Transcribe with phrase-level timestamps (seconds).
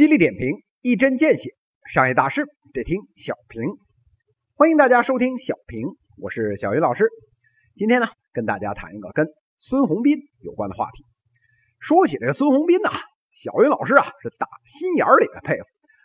[0.00, 1.50] 犀利点评，一针见血，
[1.92, 3.62] 商业大事得听小平。
[4.54, 7.04] 欢迎大家收听小平，我是小云老师。
[7.76, 9.28] 今天呢，跟大家谈一个跟
[9.58, 11.04] 孙宏斌有关的话题。
[11.78, 12.88] 说起这个孙宏斌呐，
[13.30, 15.64] 小云老师啊是打心眼里的佩服，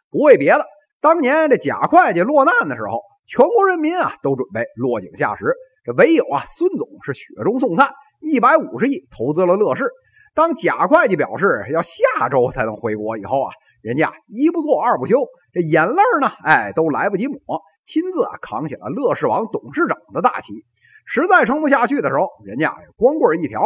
[0.09, 0.65] 不为别的。
[0.99, 5.45] 当年这贾会计落难的时候，全国人民啊都准备落井下石，
[5.85, 9.85] 这唯有啊孙总是雪中送炭，一百五十亿投资了乐视。
[10.33, 13.53] 当贾会计表示要下周才能回国以后啊，
[13.85, 17.37] 人家一不做二不休，这眼泪呢，哎，都来不及抹，
[17.85, 20.65] 亲自啊扛起了乐视网董事长的大旗。
[21.05, 23.61] 实在撑不下去的时候，人家光棍一条，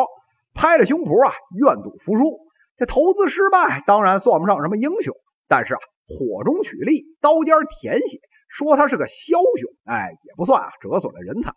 [0.53, 2.37] 拍着胸脯啊，愿赌服输。
[2.75, 5.15] 这投资失败当然算不上什么英雄，
[5.47, 11.53] 但是啊，火中取栗，刀尖舔血，说他是个枭雄，哎，也不算啊折损了人才。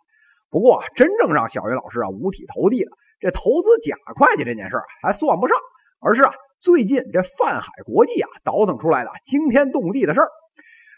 [0.49, 2.91] 不过真正让小云老师啊五体投地的。
[3.19, 5.57] 这投资假会计这件事儿还算不上，
[5.99, 6.31] 而是啊，
[6.63, 10.29] 最近这泛海国际啊倒腾出来的惊天动地的事儿。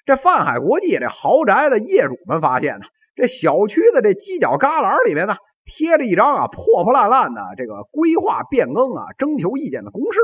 [0.06, 2.86] 这泛海国际这豪宅的业主们发现呢，
[3.16, 10.20] 这小区的这犄角旮旯里面呢贴着一张啊破破烂烂的这个规划变更啊征求意见的公示。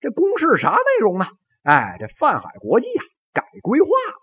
[0.00, 1.26] 这公示啥内容呢？
[1.64, 4.14] 哎，这泛海国际啊改规划了，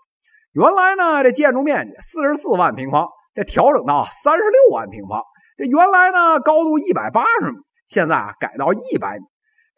[0.52, 5.22] 原来呢这建筑面积四十四万平方，这调整到三十六万平方。
[5.58, 9.24] 这原来呢，高度一百八十米，现在啊改到一百米。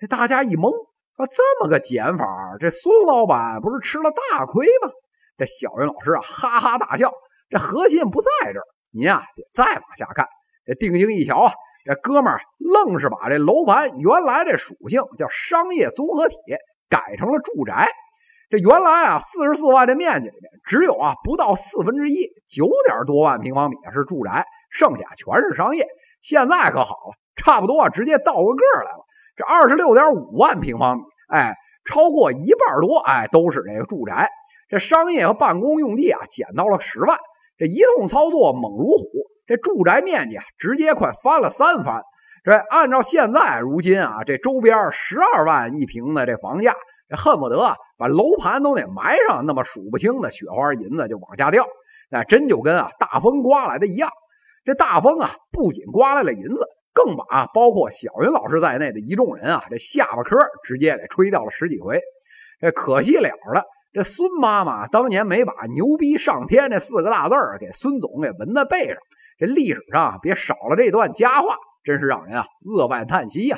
[0.01, 0.71] 这大家一懵，
[1.17, 2.25] 说这么个减法，
[2.61, 4.93] 这孙老板不是吃了大亏吗？
[5.37, 7.13] 这小云老师啊，哈哈大笑。
[7.51, 10.27] 这核心不在这儿，您啊得再往下看。
[10.65, 11.53] 这定睛一瞧啊，
[11.85, 16.37] 这哥们儿愣是把这楼盘原来这属性叫商业综合体
[16.89, 17.89] 改成了住宅。
[18.51, 24.47] 这原来啊四十四万这面积里面，只有啊不到四分之一，九点多万平方米是住宅。
[24.71, 25.87] 剩下全是商业，
[26.21, 29.05] 现在可好了，差不多啊，直接倒个个来了。
[29.39, 34.29] 这二十六点五万平方米，哎，超过一半多，哎，都是这个住宅。
[34.69, 37.17] 这商业和办公用地啊，减到了十万。
[37.57, 39.07] 这一通操作猛如虎，
[39.47, 42.03] 这住宅面积啊，直接快翻了三番。
[42.43, 46.75] 这按照现在如今啊，这周边十二万一平的这房价，
[47.09, 51.65] 这恨不得把楼盘都得埋上那么数不清的雪花银子就往下掉。
[52.11, 54.11] 那真就跟啊大风刮来的一样。
[54.65, 62.01] 这大风啊，不仅刮来了银子，更把包括小云老师在内的一众人啊，这下巴壳直接给吹掉了十几回。
[62.61, 68.97] 这可惜了了，这孙妈妈当年没把“牛逼上天”这四个大字给孙总给纹在背上，
[69.39, 73.57] 这历史上别少了这段佳话，真是让人啊扼腕叹息呀。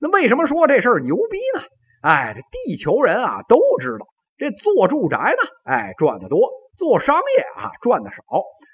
[0.00, 1.62] 那为什么说这事儿牛逼呢？
[2.02, 4.06] 哎，这地球人啊都知道，
[4.36, 8.22] 这做住宅呢，哎赚的多；做商业啊赚的少。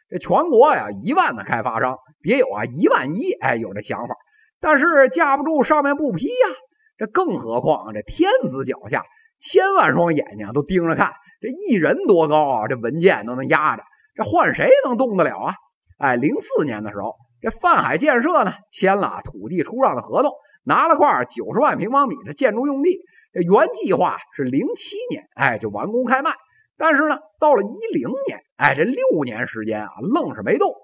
[0.08, 4.14] 这全国呀，一万的开发商，别有啊一万一，哎，有这想法，
[4.60, 6.54] 但是架不住上面不批呀。
[6.96, 9.04] 这更何况这天子脚下
[9.38, 12.68] 千万双眼睛都盯着看，这一人多高啊？
[12.68, 13.82] 这文件都能压着，
[14.14, 15.54] 这换谁能动得了啊？
[15.98, 20.30] 哎，零四年的时候，这泛海建设呢签了土地出让的合同，
[20.64, 23.00] 拿了块九十万平方米的建筑用地。
[23.32, 26.30] 这原计划是零七年，哎，就完工开卖。
[26.78, 30.74] 但是呢，到了一零年，哎，这六年时间啊，愣是没动。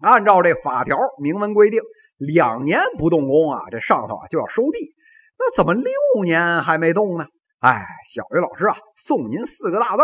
[0.00, 1.80] 按照这法条明文规定，
[2.18, 4.94] 两年不动工啊，这上头啊就要收地。
[5.38, 5.92] 那怎么六
[6.24, 7.26] 年还没动呢？
[7.60, 10.02] 哎，小鱼老师啊，送您四个大字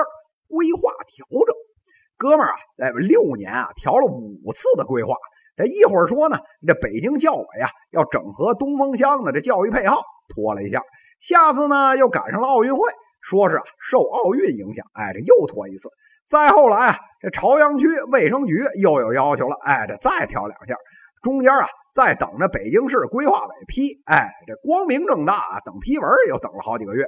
[0.48, 1.54] 规划调整。
[2.16, 5.14] 哥们儿啊，哎，六年啊，调了五次的规划。
[5.56, 10.02] 这一会儿说呢，这北京教委啊要整合东风乡的这教育配套，
[10.34, 10.82] 拖了一下。
[11.18, 12.80] 下次呢，又赶上了奥运会。
[13.20, 15.88] 说是啊，受奥运影响，哎，这又拖一次。
[16.26, 20.76] 再后来啊，这朝阳区卫生局又有要求了，哎，这再调两下。
[21.22, 27.04] 中间啊，再等着北京市规划委批，哎，这光明正大啊，等批文又等了好几个月。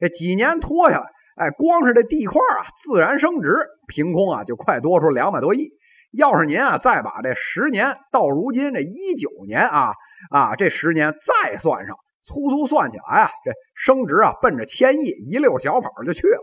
[0.00, 3.54] 这几年拖下来，哎，光是这地块啊，自然升值，
[3.86, 5.70] 凭空啊就快多出两百多亿。
[6.12, 9.94] 要是您啊，再把这十年到如今这一九年啊
[10.30, 11.96] 啊这十年再算上。
[12.24, 16.40] 粗粗算起来啊，这升值啊，奔着千亿一溜小跑就去了。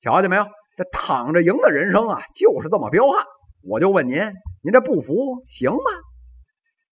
[0.00, 0.44] 瞧见没有？
[0.76, 3.22] 这躺着赢的人生啊，就是这么彪悍。
[3.62, 4.18] 我就问您，
[4.62, 5.78] 您这不服行吗？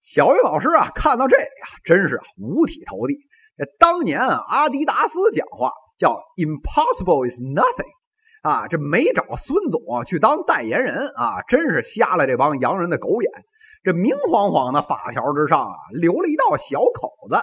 [0.03, 3.19] 小鱼老师啊，看到这里啊，真是五体投地。
[3.57, 7.93] 这当年啊，阿迪达斯讲话叫 “impossible is nothing”，
[8.43, 13.33] 啊，这没找孙总啊去当代言人啊，真是瞎了这帮洋人的狗眼。
[13.83, 17.37] 这明晃晃的法条之上啊，留了一道小口子。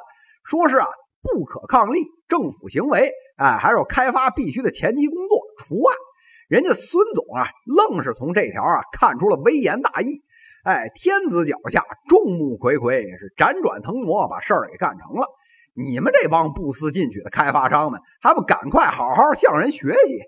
[0.45, 0.85] 说是啊，
[1.23, 5.91] 不可抗力政府行为，哎，还有开发必须的前期工作除外。
[6.47, 10.21] 人家孙总啊，愣是从这条啊看出了微言大义。
[10.63, 15.25] 哎，天子脚下众目睽睽，是辗转腾挪把事儿给干成了。
[15.73, 20.19] 你们这帮不思进取的开发商们，还不赶快好好向人学习？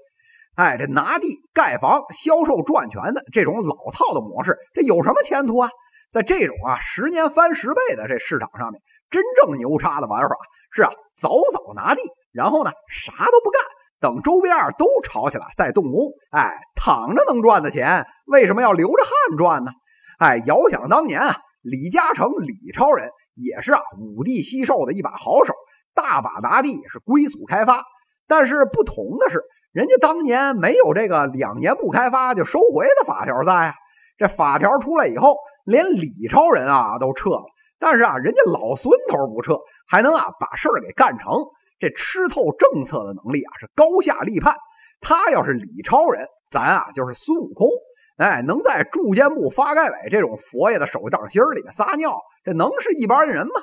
[0.55, 5.69] 哎，这拿地盖房、销售赚钱的这种老套的模式，这有什么前途啊？
[6.09, 10.35] 在这种啊十年翻十倍的这市场上面，真正牛叉的玩法
[10.71, 12.01] 是啊，早早拿地，
[12.31, 13.61] 然后呢啥都不干，
[13.99, 16.11] 等周边都吵起来再动工。
[16.31, 19.71] 哎，躺着能赚的钱，为什么要流着汗赚呢？
[20.19, 25.53] 哎，遥想当年啊，李嘉诚李超人也是啊五地西狩的一把好手，
[25.95, 27.81] 大把拿地是龟速开发。
[28.27, 33.73] 但是不同的是，人家当年没有这个两年不开发就收回的法条在啊。
[34.17, 35.35] 这法条出来以后。
[35.67, 37.43] 连李超人啊都撤了，
[37.79, 41.33] 但是啊，人家老孙头不撤，还能啊把事儿给干成。
[41.79, 44.55] 这吃透政策的能力啊是高下立判。
[44.99, 47.69] 他要是李超人，咱啊就是孙悟空。
[48.17, 53.53] 哎，能在住建部、发改委这种佛爷的手掌心里面撒尿，这能是一般人吗？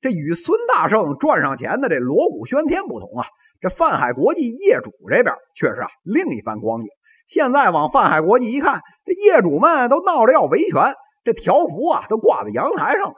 [0.00, 3.26] 这与孙大圣赚上钱的这锣鼓喧天不同啊，
[3.60, 6.88] 这泛海国际业主这边却是啊另一番光景。
[7.26, 10.94] 现在往泛海国际一看，这业主们都闹着要维权，
[11.24, 13.14] 这条幅啊都挂在阳台上了。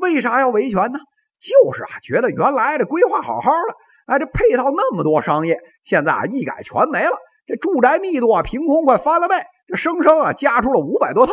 [0.00, 0.98] 为啥要维权呢？
[1.38, 3.74] 就是啊，觉得原来这规划好好的，
[4.06, 7.16] 哎，这配套那么多商业，现在啊一改全没了。
[7.46, 9.34] 这住宅密度啊凭空快翻了倍，
[9.66, 11.32] 这生生啊加出了五百多套，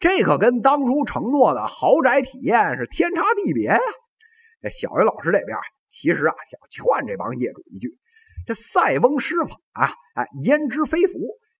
[0.00, 3.78] 这可跟当初承诺的豪宅体验是天差地别呀。
[4.60, 5.56] 这小云老师这边
[5.86, 7.96] 其实啊想劝这帮业主一句：
[8.46, 11.12] 这塞翁失法啊，哎，焉知非福。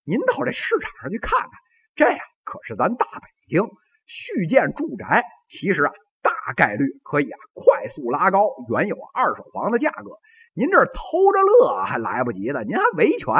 [0.04, 1.50] 您到这市场上去看看，
[1.94, 3.62] 这呀可是咱大北京
[4.06, 5.92] 续建住宅，其实啊
[6.22, 10.10] 大概率可以啊快速拉高原有二手房的价格。
[10.54, 13.34] 您这偷着乐还来不及呢，您还维权？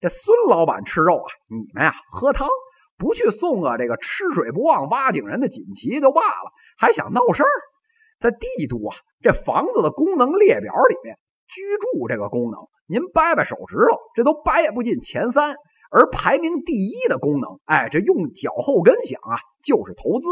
[0.00, 2.48] 这孙老板吃肉啊，你们呀喝汤，
[2.96, 7.48] 不去送个这个吃水不忘挖井人的锦旗就罢了，还想闹事儿？
[8.18, 11.16] 在帝都啊，这房子的功能列表里面，
[11.46, 15.54] 居住这个功能，您掰掰手指头，这都掰不进前三。
[15.90, 20.28] 而排名第一的功能，哎，这用脚后跟想啊，就是投资。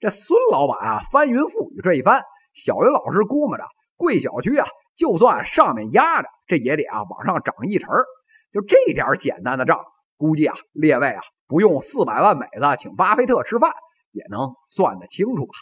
[0.00, 2.22] 这孙老板啊，翻云覆雨这一番，
[2.52, 3.64] 小云老师估摸着，
[3.96, 7.88] 贵小区啊，就算上面压着，这也得啊往上涨一成。
[8.50, 9.84] 就这点简单的账，
[10.16, 13.72] 估计啊，列位啊，不用四百万美子请巴菲特吃饭，
[14.12, 15.52] 也能算得清楚吧。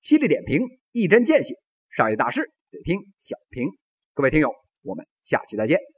[0.00, 1.54] 犀利点评，一针见血，
[1.90, 3.68] 商业大事得听小平。
[4.14, 4.52] 各位听友，
[4.82, 5.91] 我们下期再见。